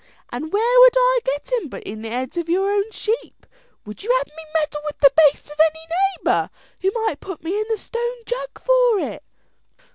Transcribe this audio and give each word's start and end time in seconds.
"An' 0.31 0.49
where 0.49 0.79
would 0.79 0.93
I 0.97 1.19
get 1.23 1.51
em' 1.61 1.67
but 1.69 1.83
in 1.83 2.01
the 2.01 2.09
heads 2.09 2.35
of 2.35 2.49
your 2.49 2.71
own 2.71 2.89
sheep? 2.89 3.45
Would 3.85 4.01
you 4.01 4.11
have 4.17 4.25
me 4.35 4.43
meddle 4.55 4.81
with 4.83 4.97
the 4.99 5.13
bastes 5.15 5.51
of 5.51 5.59
any 5.59 5.85
neighbour, 6.25 6.49
who 6.81 6.89
might 7.05 7.19
put 7.19 7.43
me 7.43 7.55
in 7.55 7.67
the 7.69 7.77
Stone 7.77 8.23
Jug 8.25 8.59
for 8.59 8.97
it?" 9.01 9.23